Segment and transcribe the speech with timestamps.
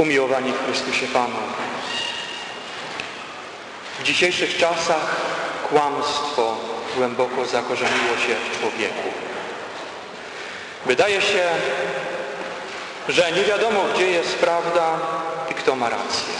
[0.00, 1.36] Umiłowani w Chrystusie Panu.
[3.98, 5.16] W dzisiejszych czasach
[5.68, 6.56] kłamstwo
[6.96, 9.08] głęboko zakorzeniło się w człowieku.
[10.86, 11.48] Wydaje się,
[13.08, 14.98] że nie wiadomo, gdzie jest prawda
[15.50, 16.34] i kto ma rację.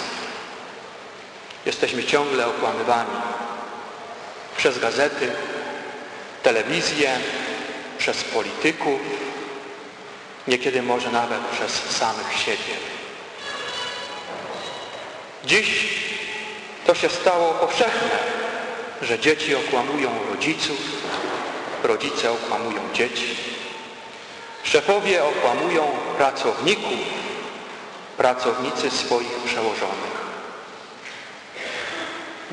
[1.67, 3.17] Jesteśmy ciągle okłamywani
[4.57, 5.33] przez gazety,
[6.43, 7.19] telewizję,
[7.99, 9.01] przez polityków,
[10.49, 13.00] niekiedy może nawet przez samych siebie.
[15.45, 15.95] Dziś
[16.87, 18.19] to się stało powszechne,
[19.03, 20.79] że dzieci okłamują rodziców,
[21.83, 23.37] rodzice okłamują dzieci,
[24.63, 25.83] szefowie okłamują
[26.19, 26.99] pracowników,
[28.17, 30.21] pracownicy swoich przełożonych.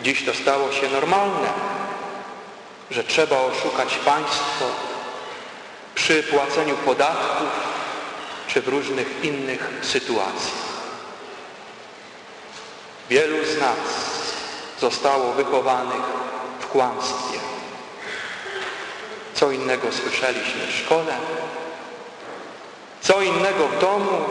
[0.03, 1.49] Dziś to stało się normalne,
[2.91, 4.65] że trzeba oszukać państwo
[5.95, 7.47] przy płaceniu podatków
[8.47, 10.66] czy w różnych innych sytuacjach.
[13.09, 13.77] Wielu z nas
[14.81, 16.01] zostało wychowanych
[16.59, 17.39] w kłamstwie.
[19.33, 21.13] Co innego słyszeliśmy w szkole,
[23.01, 24.25] co innego w domu,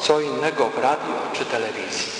[0.00, 2.12] co innego w radio czy telewizji.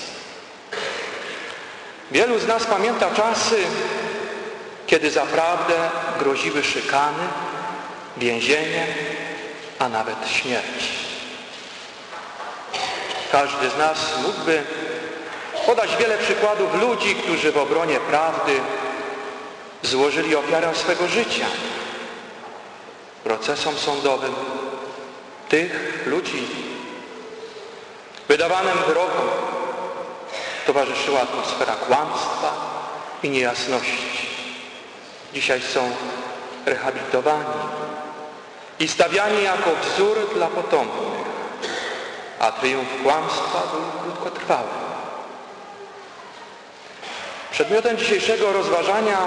[2.11, 3.57] Wielu z nas pamięta czasy,
[4.87, 5.75] kiedy zaprawdę
[6.19, 7.23] groziły szykany,
[8.17, 8.87] więzienie,
[9.79, 11.07] a nawet śmierć.
[13.33, 14.65] Każdy z nas mógłby
[15.67, 18.61] podać wiele przykładów ludzi, którzy w obronie prawdy
[19.83, 21.47] złożyli ofiarę swego życia
[23.25, 24.35] procesom sądowym
[25.49, 26.47] tych ludzi.
[28.29, 29.29] Wydawanym wyrokom
[30.67, 32.53] towarzyszyła atmosfera kłamstwa
[33.23, 34.29] i niejasności.
[35.35, 35.91] Dzisiaj są
[36.67, 37.45] rehabilitowani
[38.79, 41.27] i stawiani jako wzór dla potomnych,
[42.41, 44.86] a triumf kłamstwa był krótkotrwały.
[47.57, 49.19] Przedmiotem dzisiejszego rozważania,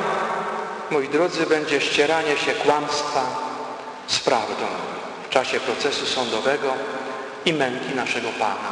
[0.92, 3.26] moi drodzy, będzie ścieranie się kłamstwa
[4.08, 4.66] z prawdą
[5.26, 6.74] w czasie procesu sądowego
[7.46, 8.72] i męki naszego Pana,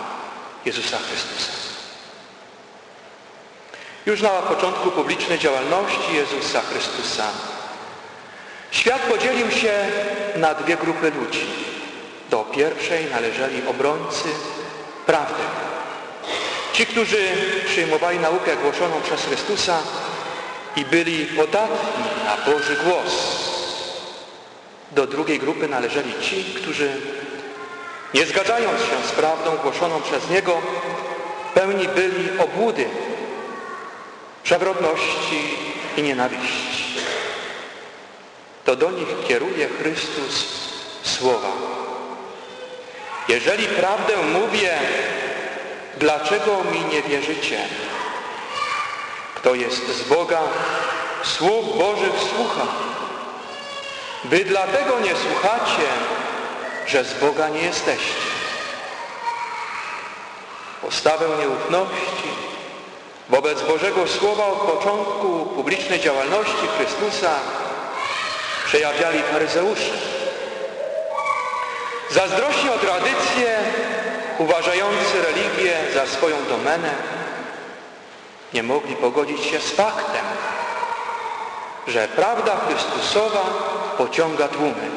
[0.66, 1.52] Jezusa Chrystusa.
[4.06, 7.24] Już na początku publicznej działalności Jezusa Chrystusa
[8.72, 9.74] świat podzielił się
[10.36, 11.46] na dwie grupy ludzi.
[12.30, 14.30] Do pierwszej należeli obrońcy
[15.06, 15.44] prawdy,
[16.78, 17.18] Ci, którzy
[17.66, 19.80] przyjmowali naukę głoszoną przez Chrystusa
[20.76, 23.14] i byli podatni na Boży głos.
[24.92, 26.90] Do drugiej grupy należeli ci, którzy
[28.14, 30.62] nie zgadzając się z prawdą głoszoną przez Niego,
[31.54, 32.86] pełni byli obłudy,
[34.44, 35.58] przewrotności
[35.98, 36.84] i nienawiści.
[38.66, 40.46] To do nich kieruje Chrystus
[41.04, 41.52] słowa.
[43.28, 44.78] Jeżeli prawdę mówię,
[46.00, 47.60] Dlaczego mi nie wierzycie?
[49.36, 50.40] Kto jest z Boga,
[51.24, 52.68] słów Bożych słucha.
[54.24, 55.88] Wy dlatego nie słuchacie,
[56.88, 58.28] że z Boga nie jesteście.
[60.82, 62.30] Postawę nieufności
[63.30, 67.32] wobec Bożego Słowa od początku publicznej działalności Chrystusa
[68.66, 69.92] przejawiali faryzeusze.
[72.12, 73.58] Zazdrośnie o tradycję
[74.38, 76.90] uważający religię za swoją domenę,
[78.54, 80.26] nie mogli pogodzić się z faktem,
[81.88, 83.46] że prawda Chrystusowa
[83.98, 84.90] pociąga tłumy.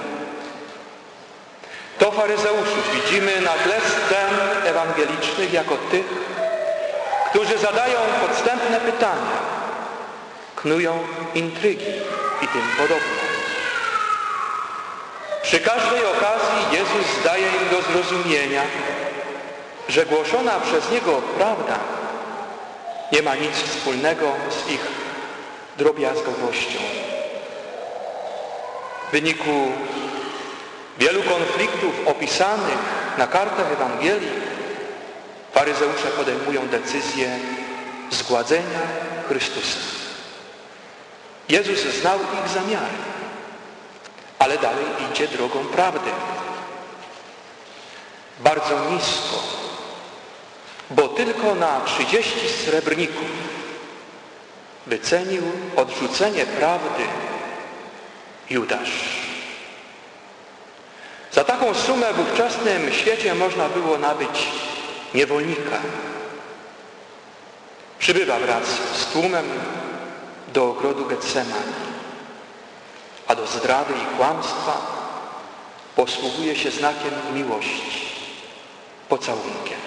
[1.98, 6.06] To faryzeuszów widzimy na tle scen ewangelicznych jako tych,
[7.30, 9.40] którzy zadają podstępne pytania,
[10.56, 10.98] knują
[11.34, 11.92] intrygi
[12.42, 13.20] i tym podobne.
[15.42, 18.62] Przy każdej okazji Jezus daje im do zrozumienia,
[19.90, 21.78] że głoszona przez Niego prawda
[23.12, 24.86] nie ma nic wspólnego z ich
[25.78, 26.78] drobiazgowością.
[29.08, 29.72] W wyniku
[30.98, 32.78] wielu konfliktów opisanych
[33.18, 34.30] na kartach Ewangelii
[35.52, 37.38] faryzeusze podejmują decyzję
[38.10, 38.80] zgładzenia
[39.28, 39.78] Chrystusa.
[41.48, 42.96] Jezus znał ich zamiary,
[44.38, 46.10] ale dalej idzie drogą prawdy.
[48.40, 49.59] Bardzo nisko
[50.90, 53.30] bo tylko na 30 srebrników
[54.86, 55.42] wycenił
[55.76, 57.02] odrzucenie prawdy
[58.50, 58.90] Judasz.
[61.32, 64.46] Za taką sumę w ówczesnym świecie można było nabyć
[65.14, 65.78] niewolnika.
[67.98, 68.64] Przybywa wraz
[68.94, 69.44] z tłumem
[70.52, 71.74] do ogrodu Getsemani,
[73.28, 75.00] a do zdrady i kłamstwa
[75.96, 78.06] posługuje się znakiem miłości,
[79.08, 79.79] pocałunkiem.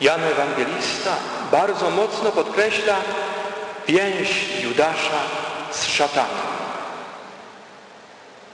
[0.00, 1.16] Jan Ewangelista
[1.52, 2.96] bardzo mocno podkreśla
[3.88, 5.20] więź Judasza
[5.70, 6.50] z szatanem.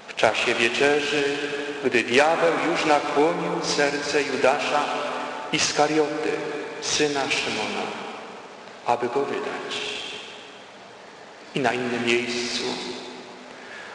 [0.09, 1.39] W czasie wieczerzy,
[1.85, 4.85] gdy diabeł już nakłonił serce Judasza
[5.53, 6.33] Iskarioty,
[6.81, 7.87] syna Szymona,
[8.87, 9.77] aby go wydać.
[11.55, 12.65] I na innym miejscu,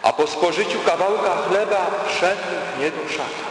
[0.01, 2.41] a po spożyciu kawałka chleba wszedł
[2.75, 3.50] w niego szatan.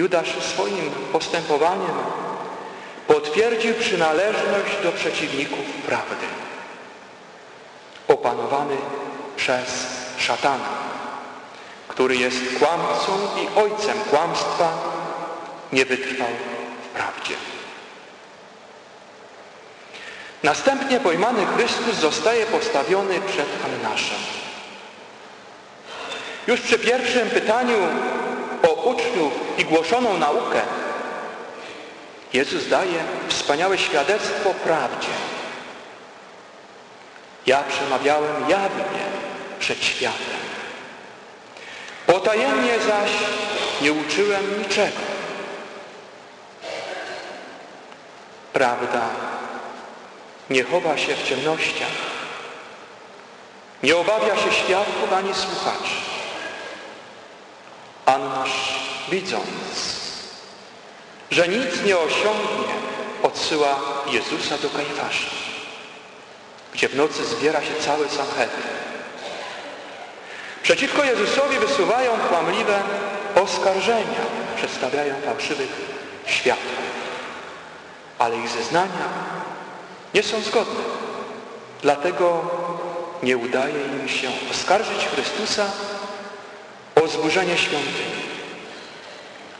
[0.00, 1.96] Judasz swoim postępowaniem
[3.06, 6.26] potwierdził przynależność do przeciwników prawdy,
[8.08, 8.76] opanowany
[9.36, 9.86] przez
[10.18, 10.68] szatana,
[11.88, 13.12] który jest kłamcą
[13.42, 14.72] i ojcem kłamstwa,
[15.72, 16.28] nie wytrwał
[16.84, 17.34] w prawdzie.
[20.42, 24.18] Następnie pojmany Chrystus zostaje postawiony przed Annaszem.
[26.46, 27.76] Już przy pierwszym pytaniu
[28.84, 30.60] uczniów i głoszoną naukę
[32.32, 35.08] Jezus daje wspaniałe świadectwo prawdzie.
[37.46, 39.04] Ja przemawiałem jawnie
[39.60, 40.40] przed światem.
[42.06, 43.10] Potajemnie zaś
[43.82, 45.00] nie uczyłem niczego.
[48.52, 49.08] Prawda
[50.50, 51.88] nie chowa się w ciemnościach,
[53.82, 56.09] nie obawia się świadków ani słuchaczy.
[58.06, 58.80] Annasz
[59.10, 59.46] widząc,
[61.30, 62.74] że nic nie osiągnie,
[63.22, 63.80] odsyła
[64.10, 65.30] Jezusa do Kajfasza,
[66.74, 68.80] gdzie w nocy zbiera się cały Sanhedrin.
[70.62, 72.82] Przeciwko Jezusowi wysuwają kłamliwe
[73.34, 74.20] oskarżenia,
[74.56, 75.70] przedstawiają fałszywych
[76.26, 76.78] świadków,
[78.18, 79.08] ale ich zeznania
[80.14, 80.82] nie są zgodne.
[81.82, 82.42] Dlatego
[83.22, 85.70] nie udaje im się oskarżyć Chrystusa
[87.10, 88.20] zburzenie świątyni.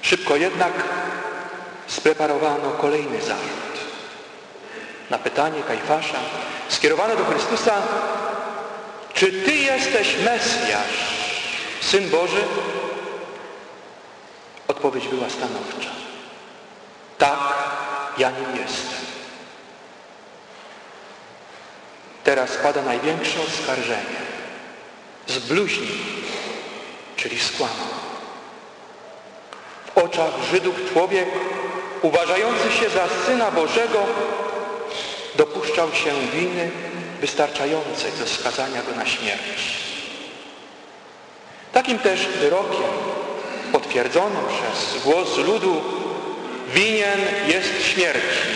[0.02, 0.72] Szybko jednak
[1.86, 3.70] spreparowano kolejny zarzut.
[5.10, 6.18] Na pytanie Kajfasza
[6.68, 7.82] skierowane do Chrystusa
[9.14, 11.20] czy Ty jesteś Mesjasz,
[11.80, 12.44] Syn Boży?
[14.68, 15.90] Odpowiedź była stanowcza.
[17.18, 17.38] Tak,
[18.18, 19.00] ja nim jestem.
[22.24, 24.20] Teraz pada największe oskarżenie.
[25.26, 25.98] Zbluźnij,
[27.20, 27.90] czyli skłamał.
[29.86, 31.28] W oczach Żydów człowiek
[32.02, 34.06] uważający się za Syna Bożego
[35.36, 36.70] dopuszczał się winy
[37.20, 39.80] wystarczającej do skazania go na śmierć.
[41.72, 42.90] Takim też wyrokiem
[43.72, 45.82] potwierdzonym przez głos ludu
[46.74, 48.48] winien jest śmierci.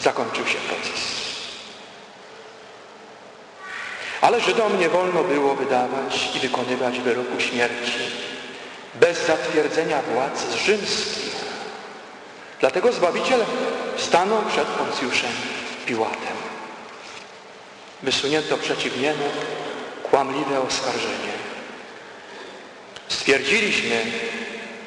[0.00, 1.27] Zakończył się proces.
[4.28, 7.98] Ale Żydom nie wolno było wydawać i wykonywać wyroku śmierci
[8.94, 11.36] bez zatwierdzenia władz rzymskich.
[12.60, 13.44] Dlatego Zbawiciel
[13.96, 15.30] stanął przed Poncjuszem
[15.86, 16.36] Piłatem.
[18.02, 19.24] Wysunięto przeciw niemu
[20.10, 21.32] kłamliwe oskarżenie.
[23.08, 24.04] Stwierdziliśmy,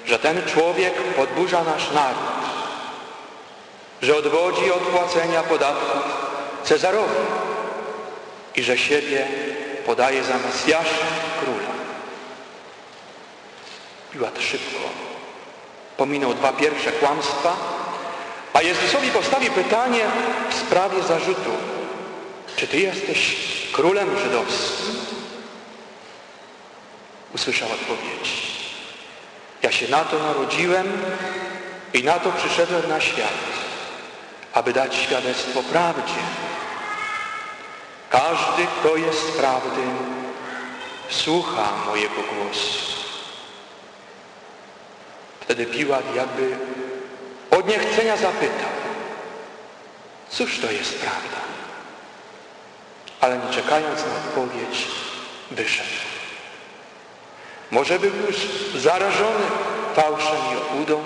[0.05, 2.41] że ten człowiek podburza nasz naród,
[4.01, 6.03] że odwodzi od płacenia podatków
[6.63, 7.40] Cezarowi
[8.56, 9.27] i że siebie
[9.86, 11.06] podaje za Mesjasza
[11.39, 11.71] króla.
[14.12, 14.80] Piłat szybko
[15.98, 17.56] pominął dwa pierwsze kłamstwa,
[18.53, 20.03] a Jezusowi postawi pytanie
[20.50, 21.51] w sprawie zarzutu.
[22.55, 23.36] Czy Ty jesteś
[23.72, 24.96] królem żydowskim?
[27.36, 28.51] Usłyszał odpowiedź.
[29.63, 30.88] Ja się na to narodziłem
[31.93, 33.34] i na to przyszedłem na świat,
[34.53, 36.22] aby dać świadectwo prawdzie.
[38.12, 39.82] Każdy, kto jest prawdy,
[41.10, 42.91] słucha mojego głosu.
[45.39, 46.58] Wtedy Piłat jakby
[47.51, 48.70] od niechcenia zapytał,
[50.30, 51.41] cóż to jest prawda?
[53.22, 54.88] Ale nie czekając na odpowiedź,
[55.51, 55.89] wyszedł.
[57.72, 58.36] Może był już
[58.75, 59.46] zarażony
[59.96, 61.03] fałszem i obłudą,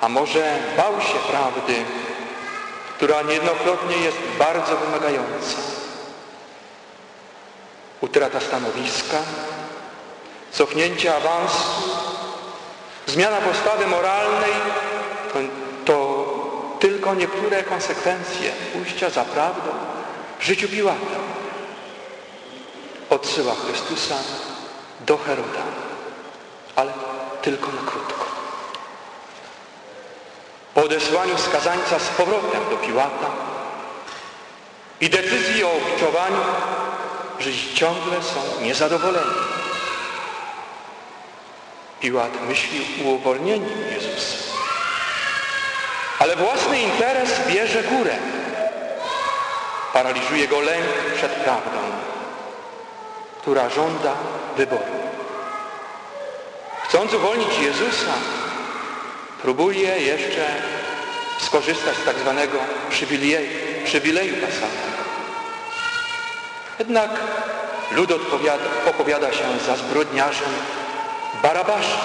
[0.00, 1.74] a może bał się prawdy,
[2.96, 5.75] która niejednokrotnie jest bardzo wymagająca.
[8.06, 9.18] Utrata stanowiska,
[10.52, 11.68] cofnięcie awansu,
[13.06, 14.52] zmiana postawy moralnej
[15.32, 15.38] to,
[15.84, 16.26] to
[16.80, 19.70] tylko niektóre konsekwencje pójścia za prawdą
[20.38, 21.18] w życiu Piłata.
[23.10, 24.14] Odsyła Chrystusa
[25.00, 25.62] do Heroda,
[26.76, 26.92] ale
[27.42, 28.26] tylko na krótko.
[30.74, 33.30] Po odesłaniu skazańca z powrotem do Piłata
[35.00, 36.40] i decyzji o obciowaniu,
[37.40, 39.30] Żydzi ciągle są niezadowoleni.
[42.00, 44.36] Piłat myśli uwolnieniu Jezusa.
[46.18, 48.16] Ale własny interes bierze górę.
[49.92, 51.78] Paraliżuje go lęk przed prawdą,
[53.40, 54.14] która żąda
[54.56, 54.96] wyboru.
[56.84, 58.12] Chcąc uwolnić Jezusa,
[59.42, 60.46] próbuje jeszcze
[61.38, 62.58] skorzystać z tak zwanego
[62.90, 63.48] przywileju,
[63.84, 65.05] przywileju pasalnego.
[66.78, 67.10] Jednak
[67.90, 70.48] lud odpowiada, opowiada się za zbrodniarzem
[71.42, 72.00] Barabasza.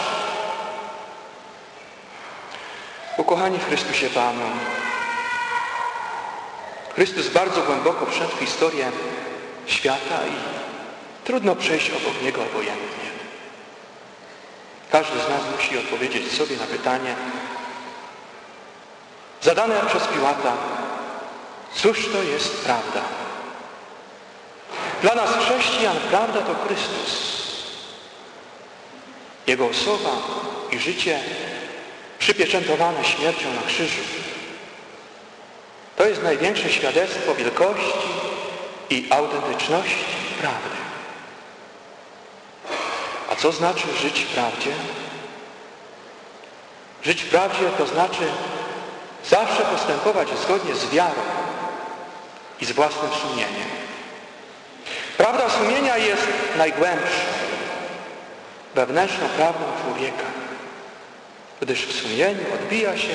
[3.17, 4.49] Ukochani w Chrystusie Panu,
[6.95, 8.91] Chrystus bardzo głęboko wszedł w historię
[9.65, 10.35] świata i
[11.25, 13.11] trudno przejść obok Niego obojętnie.
[14.91, 17.15] Każdy z nas musi odpowiedzieć sobie na pytanie
[19.41, 20.53] zadane przez Piłata,
[21.75, 23.20] cóż to jest prawda?
[25.01, 27.41] Dla nas chrześcijan prawda to Chrystus.
[29.47, 30.09] Jego osoba
[30.71, 31.19] i życie
[32.19, 34.01] przypieczętowane śmiercią na krzyżu.
[35.95, 38.07] To jest największe świadectwo wielkości
[38.89, 40.05] i autentyczności
[40.41, 40.77] prawdy.
[43.31, 44.71] A co znaczy żyć w prawdzie?
[47.03, 48.31] Żyć w prawdzie to znaczy
[49.29, 51.21] zawsze postępować zgodnie z wiarą
[52.61, 53.81] i z własnym sumieniem.
[55.21, 57.25] Prawda sumienia jest najgłębsza,
[58.75, 60.25] wewnętrzną prawdą człowieka,
[61.59, 63.13] gdyż w sumieniu odbija się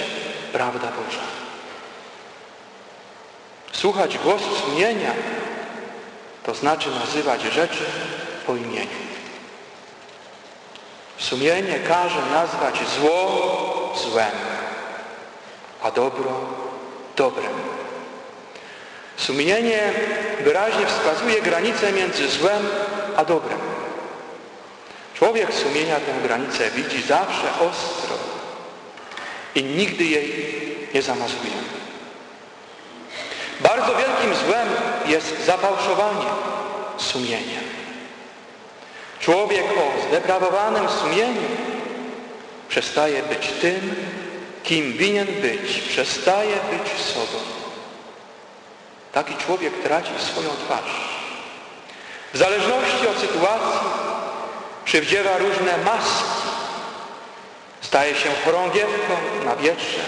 [0.53, 1.23] prawda Boża.
[3.73, 5.13] Słuchać głosu sumienia
[6.43, 7.85] to znaczy nazywać rzeczy
[8.47, 9.07] po imieniu.
[11.19, 14.33] Sumienie każe nazwać zło złem,
[15.83, 16.41] a dobro
[17.17, 17.53] dobrem.
[19.17, 19.93] Sumienie
[20.45, 22.69] wyraźnie wskazuje granicę między złem
[23.17, 23.59] a dobrem.
[25.15, 28.17] Człowiek sumienia tę granicę widzi zawsze ostro
[29.55, 30.57] i nigdy jej
[30.95, 31.53] nie zamazuje.
[33.61, 34.69] Bardzo wielkim złem
[35.07, 36.31] jest zafałszowanie
[36.99, 37.61] sumienia.
[39.21, 41.43] Człowiek o zdeprawowanym sumieniu
[42.69, 43.95] przestaje być tym,
[44.65, 47.56] kim winien być, przestaje być sobą.
[49.17, 50.91] Taki człowiek traci swoją twarz.
[52.33, 53.89] W zależności od sytuacji
[54.85, 56.25] przywdziewa różne maski.
[57.81, 60.01] Staje się chorągiewką na wietrze,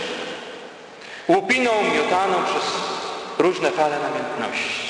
[1.28, 2.62] łupiną miotaną przez
[3.38, 4.88] różne fale namiętności.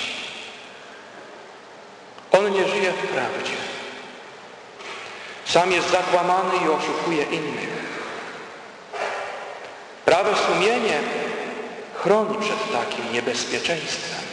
[2.33, 3.57] On nie żyje w prawdzie.
[5.45, 7.69] Sam jest zakłamany i oszukuje innych.
[10.05, 11.01] Prawe sumienie
[12.03, 14.29] chroni przed takim niebezpieczeństwem.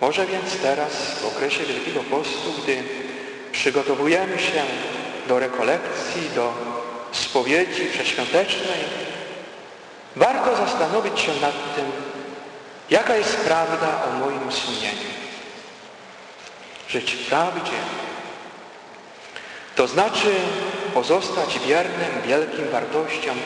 [0.00, 2.82] Może więc teraz, w okresie Wielkiego Postu, gdy
[3.52, 4.62] przygotowujemy się
[5.28, 6.54] do rekolekcji, do
[7.12, 8.80] spowiedzi przeświątecznej,
[10.16, 11.84] warto zastanowić się nad tym,
[12.90, 15.08] jaka jest prawda o moim sumieniu.
[16.88, 17.78] Żyć w prawdzie
[19.76, 20.34] to znaczy
[20.94, 23.36] pozostać wiernym wielkim wartościom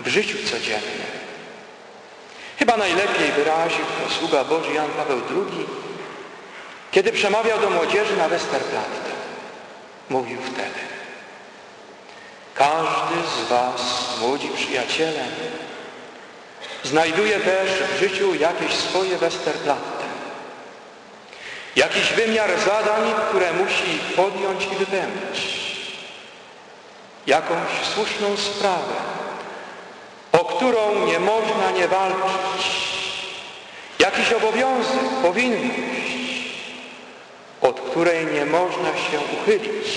[0.00, 1.13] w życiu codziennym.
[2.58, 5.66] Chyba najlepiej wyraził to sługa Boży Jan Paweł II,
[6.90, 9.14] kiedy przemawiał do młodzieży na Westerplatte.
[10.10, 10.80] Mówił wtedy,
[12.54, 15.24] każdy z was, młodzi przyjaciele,
[16.84, 20.04] znajduje też w życiu jakieś swoje Westerplatte.
[21.76, 25.64] Jakiś wymiar zadań, które musi podjąć i wypełnić
[27.26, 28.94] jakąś słuszną sprawę,
[30.64, 32.66] którą nie można nie walczyć,
[33.98, 35.80] jakiś obowiązek, powinność,
[37.60, 39.88] od której nie można się uchylić,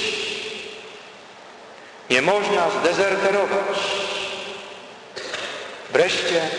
[2.10, 3.78] nie można zdezerterować.
[5.94, 6.50] Wreszcie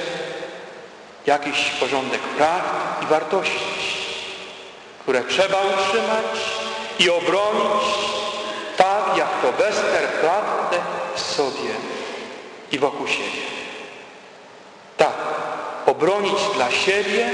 [1.26, 2.62] jakiś porządek praw
[3.02, 3.58] i wartości,
[5.02, 6.38] które trzeba utrzymać
[6.98, 7.84] i obronić
[8.76, 10.78] tak jak to Westerplatte
[11.14, 11.74] w sobie
[12.72, 13.57] i wokół siebie.
[15.98, 17.30] Obronić dla siebie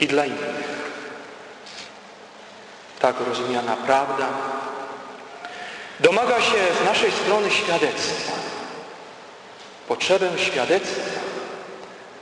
[0.00, 0.66] i dla innych.
[2.98, 4.28] Tak rozumiana prawda
[6.00, 8.32] domaga się z naszej strony świadectwa.
[9.88, 11.20] Potrzebę świadectwa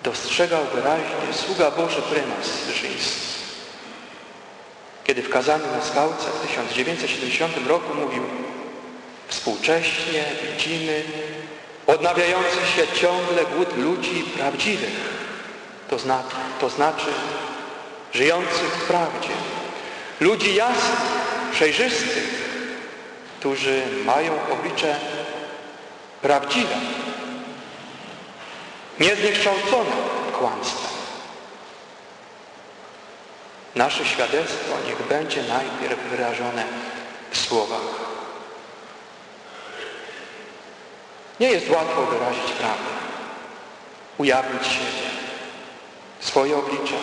[0.03, 3.25] dostrzegał wyraźnie sługa Boży prymas Wyszyński
[5.05, 8.23] kiedy w kazaniu na skałce w 1970 roku mówił
[9.29, 11.03] współcześnie widzimy
[11.87, 15.14] odnawiający się ciągle głód ludzi prawdziwych,
[15.95, 16.23] to, zna,
[16.61, 17.07] to znaczy
[18.15, 19.29] żyjących w prawdzie,
[20.21, 21.01] ludzi jasnych,
[21.53, 22.45] przejrzystych,
[23.39, 24.97] którzy mają oblicze
[26.23, 26.75] prawdziwe.
[29.01, 29.91] niezniekształcone
[30.39, 30.91] kłamstwem.
[33.75, 36.65] Nasze świadectwo niech będzie najpierw wyrażone
[37.31, 37.81] w słowach.
[41.41, 42.91] Nie jest łatwo wyrazić prawdę,
[44.19, 45.14] ujawnić siebie,
[46.25, 46.95] swoje oblicze.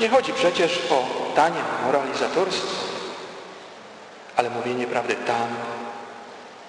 [0.00, 2.84] Nie chodzi przecież o tanie moralizatorstwo,
[4.36, 5.48] ale mówienie prawdy tam,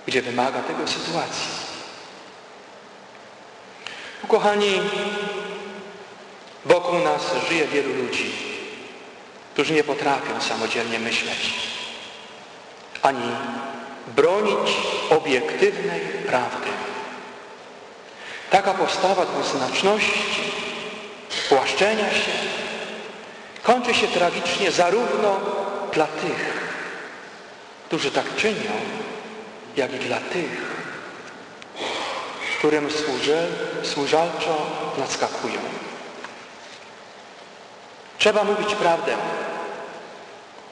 [0.05, 1.47] gdzie wymaga tego sytuacji.
[4.27, 4.81] Kochani,
[6.65, 8.31] wokół nas żyje wielu ludzi,
[9.53, 11.53] którzy nie potrafią samodzielnie myśleć,
[13.01, 13.31] ani
[14.15, 14.77] bronić
[15.09, 16.69] obiektywnej prawdy.
[18.49, 20.51] Taka postawa dwuznaczności,
[21.49, 22.31] płaszczenia się,
[23.63, 25.39] kończy się tragicznie zarówno
[25.93, 26.65] dla tych,
[27.87, 28.71] którzy tak czynią,
[29.75, 30.75] jak i dla tych,
[32.59, 33.47] którym służy,
[33.83, 34.65] służalczo
[34.97, 35.59] nadskakują.
[38.17, 39.15] Trzeba mówić prawdę,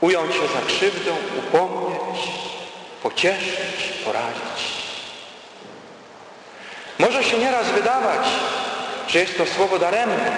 [0.01, 2.27] ująć się za krzywdę, upomnieć,
[3.03, 4.74] pocieszyć, poradzić.
[7.00, 8.27] Może się nieraz wydawać,
[9.08, 10.32] że jest to słowo daremne.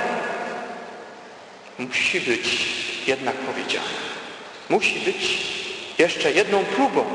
[1.79, 2.67] Musi być
[3.07, 4.05] jednak powiedziane.
[4.69, 5.37] Musi być
[5.97, 7.05] jeszcze jedną próbą,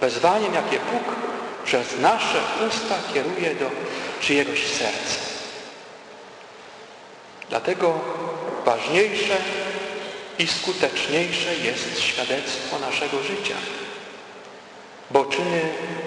[0.00, 1.14] wezwaniem, jakie Bóg
[1.64, 3.70] przez nasze usta kieruje do
[4.20, 5.18] czyjegoś serca.
[7.50, 8.00] Dlatego
[8.64, 9.36] ważniejsze
[10.38, 13.56] i skuteczniejsze jest świadectwo naszego życia,
[15.10, 15.60] bo czyny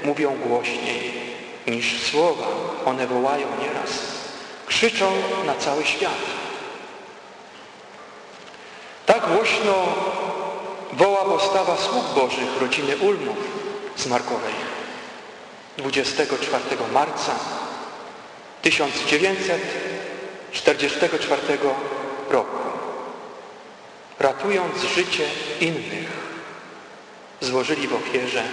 [0.03, 1.11] mówią głośniej
[1.67, 2.47] niż słowa.
[2.85, 3.89] One wołają nieraz,
[4.65, 5.11] krzyczą
[5.45, 6.46] na cały świat.
[9.35, 9.85] Głośno
[10.93, 13.37] woła postawa sług Bożych rodziny Ulmów
[13.95, 14.53] z Markowej
[15.77, 17.35] 24 marca
[18.61, 21.41] 1944
[22.29, 22.57] roku,
[24.19, 25.25] ratując życie
[25.61, 26.07] innych,
[27.41, 28.43] złożyli w ofierze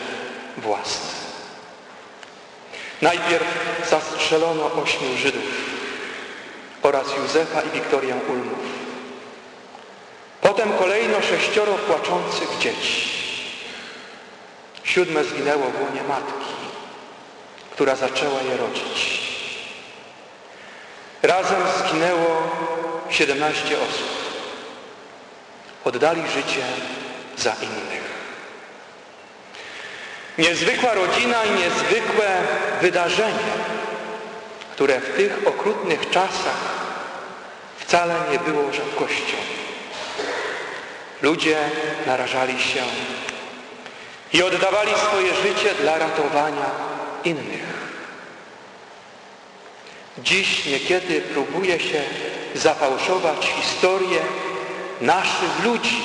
[0.58, 1.10] własne.
[3.02, 3.44] Najpierw
[3.90, 5.42] zastrzelono ośmiu Żydów
[6.82, 8.73] oraz Józefa i Wiktorię Ulmów.
[10.44, 13.08] Potem kolejno sześcioro płaczących dzieci.
[14.84, 16.54] Siódme zginęło w łonie matki
[17.74, 19.20] która zaczęła je rodzić.
[21.22, 22.42] Razem zginęło
[23.10, 24.08] 17 osób.
[25.84, 26.62] Oddali życie
[27.36, 28.04] za innych.
[30.38, 32.26] Niezwykła rodzina i niezwykłe
[32.80, 33.54] wydarzenie,
[34.72, 36.60] które w tych okrutnych czasach
[37.78, 39.36] wcale nie było rzadkością.
[41.22, 41.58] Ludzie
[42.06, 42.82] narażali się
[44.32, 46.70] i oddawali swoje życie dla ratowania
[47.24, 47.74] innych.
[50.18, 52.02] Dziś niekiedy próbuje się
[52.54, 54.20] zafałszować historię
[55.00, 56.02] naszych ludzi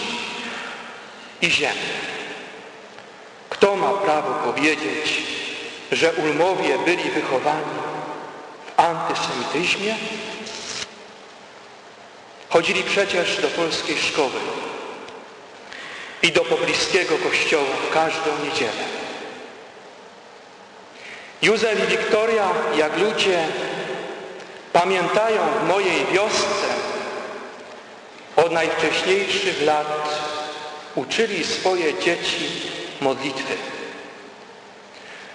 [1.41, 1.79] i ziemi.
[3.49, 5.21] Kto ma prawo powiedzieć,
[5.91, 7.79] że Ulmowie byli wychowani
[8.65, 9.95] w antysemityzmie?
[12.49, 14.39] Chodzili przecież do polskiej szkoły
[16.23, 18.83] i do pobliskiego kościoła w każdą niedzielę.
[21.41, 23.47] Józef i Wiktoria, jak ludzie
[24.73, 26.67] pamiętają w mojej wiosce,
[28.35, 30.19] od najwcześniejszych lat
[30.95, 32.49] uczyli swoje dzieci
[33.01, 33.53] modlitwy.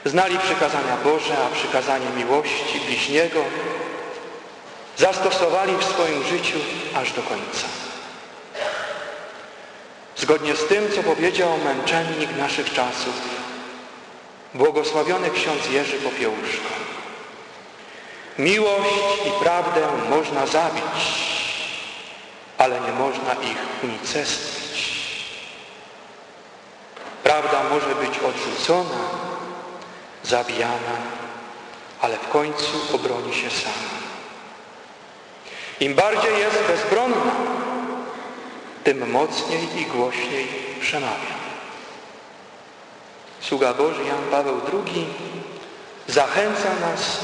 [0.04, 3.44] Znali przykazania Boże, a przykazanie miłości bliźniego
[4.96, 6.58] zastosowali w swoim życiu
[6.94, 7.83] aż do końca.
[10.24, 13.14] Zgodnie z tym, co powiedział męczennik naszych czasów,
[14.54, 16.74] błogosławiony ksiądz Jerzy Popiełuszko.
[18.38, 18.88] Miłość
[19.26, 20.84] i prawdę można zabić,
[22.58, 24.94] ale nie można ich unicestwić.
[27.22, 29.00] Prawda może być odrzucona,
[30.22, 30.96] zabijana,
[32.00, 33.94] ale w końcu obroni się sama.
[35.80, 37.63] Im bardziej jest bezbronna,
[38.84, 40.46] tym mocniej i głośniej
[40.80, 41.34] przemawia.
[43.40, 45.06] Sługa Boży Jan Paweł II
[46.08, 47.20] zachęca nas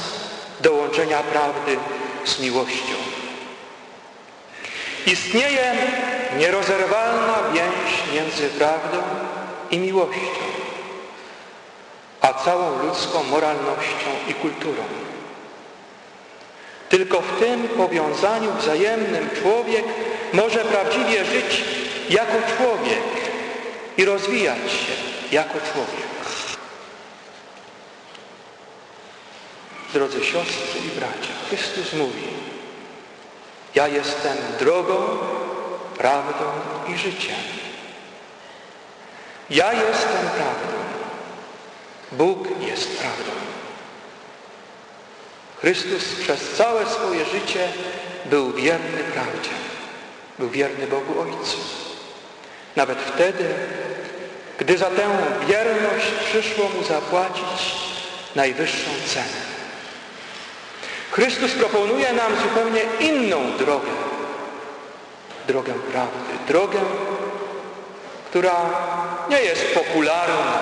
[0.59, 1.77] do łączenia prawdy
[2.25, 2.95] z miłością.
[5.05, 5.73] Istnieje
[6.37, 8.97] nierozerwalna więź między prawdą
[9.71, 10.43] i miłością,
[12.21, 14.83] a całą ludzką moralnością i kulturą.
[16.89, 19.85] Tylko w tym powiązaniu wzajemnym człowiek
[20.33, 21.63] może prawdziwie żyć
[22.09, 23.03] jako człowiek
[23.97, 24.93] i rozwijać się
[25.31, 26.11] jako człowiek.
[29.93, 32.27] Drodzy siostry i bracia, Chrystus mówi,
[33.75, 35.17] ja jestem drogą,
[35.97, 36.45] prawdą
[36.87, 37.35] i życiem.
[39.49, 40.77] Ja jestem prawdą.
[42.11, 43.31] Bóg jest prawdą.
[45.61, 47.67] Chrystus przez całe swoje życie
[48.25, 49.70] był wierny prawdzie.
[50.41, 51.57] Był wierny Bogu Ojcu.
[52.75, 53.45] Nawet wtedy,
[54.57, 55.09] gdy za tę
[55.47, 57.75] wierność przyszło mu zapłacić
[58.35, 59.41] najwyższą cenę.
[61.11, 63.91] Chrystus proponuje nam zupełnie inną drogę.
[65.47, 66.33] Drogę prawdy.
[66.47, 66.79] Drogę,
[68.29, 68.55] która
[69.29, 70.59] nie jest popularna,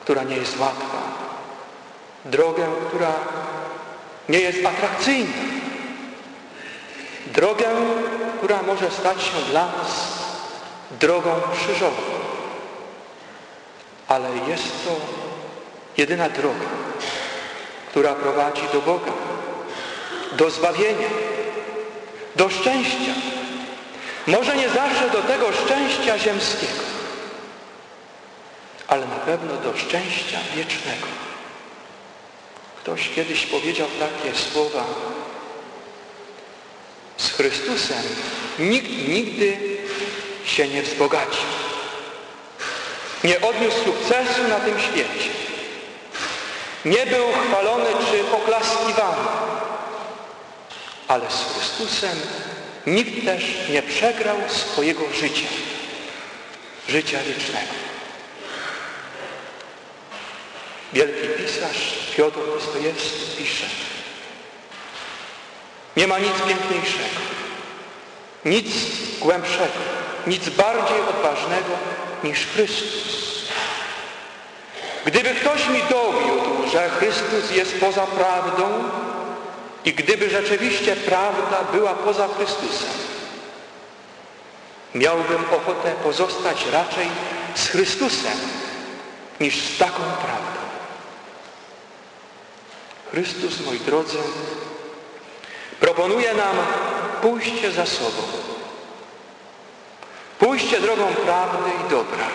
[0.00, 1.02] która nie jest łatwa.
[2.24, 3.12] Drogę, która
[4.28, 5.55] nie jest atrakcyjna.
[7.26, 7.66] Drogę,
[8.38, 10.16] która może stać się dla nas
[10.90, 12.02] drogą krzyżową.
[14.08, 14.90] Ale jest to
[15.96, 16.66] jedyna droga,
[17.90, 19.12] która prowadzi do Boga,
[20.32, 21.08] do zbawienia,
[22.36, 23.12] do szczęścia.
[24.26, 26.82] Może nie zawsze do tego szczęścia ziemskiego,
[28.88, 31.06] ale na pewno do szczęścia wiecznego.
[32.80, 34.84] Ktoś kiedyś powiedział takie słowa
[37.36, 38.02] Chrystusem
[38.58, 39.56] nikt nigdy
[40.44, 41.46] się nie wzbogacił.
[43.24, 45.30] Nie odniósł sukcesu na tym świecie.
[46.84, 49.28] Nie był chwalony czy oklaskiwany.
[51.08, 52.18] Ale z Chrystusem
[52.86, 55.48] nikt też nie przegrał swojego życia.
[56.88, 57.72] Życia wiecznego.
[60.92, 63.66] Wielki pisarz Piotr Dostojewski pisze
[65.96, 67.20] Nie ma nic piękniejszego,
[68.44, 68.66] nic
[69.20, 69.80] głębszego,
[70.26, 71.72] nic bardziej odważnego
[72.24, 73.26] niż Chrystus.
[75.04, 78.84] Gdyby ktoś mi dowiódł, że Chrystus jest poza prawdą
[79.84, 82.90] i gdyby rzeczywiście prawda była poza Chrystusem,
[84.94, 87.08] miałbym ochotę pozostać raczej
[87.54, 88.38] z Chrystusem
[89.40, 90.60] niż z taką prawdą.
[93.10, 94.18] Chrystus, moi drodzy,
[95.80, 96.56] proponuje nam
[97.22, 98.22] pójście za sobą.
[100.38, 102.26] Pójście drogą prawdy i dobra.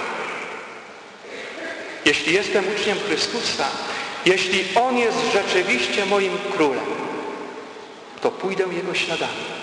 [2.06, 3.66] Jeśli jestem uczniem Chrystusa,
[4.26, 6.86] jeśli On jest rzeczywiście moim królem,
[8.22, 9.62] to pójdę Jego śladami.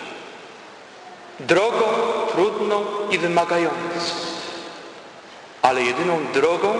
[1.40, 1.84] Drogą
[2.32, 4.14] trudną i wymagającą,
[5.62, 6.74] ale jedyną drogą,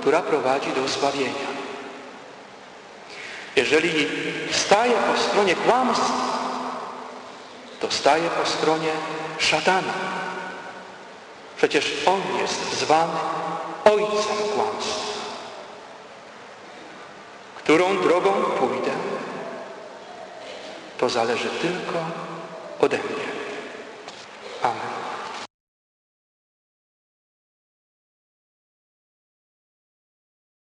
[0.00, 1.47] która prowadzi do zbawienia.
[3.58, 4.08] Jeżeli
[4.52, 6.12] staję po stronie kłamstwa,
[7.80, 8.90] to staję po stronie
[9.38, 9.92] szatana.
[11.56, 13.18] Przecież on jest zwany
[13.84, 15.08] ojcem kłamstwa.
[17.56, 18.92] Którą drogą pójdę,
[20.98, 21.98] to zależy tylko
[22.80, 23.28] ode mnie.